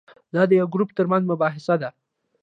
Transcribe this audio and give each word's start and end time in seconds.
دا 0.33 0.41
د 0.49 0.51
یو 0.59 0.67
ګروپ 0.73 0.89
ترمنځ 0.97 1.23
مباحثه 1.31 1.75
ده. 1.81 1.89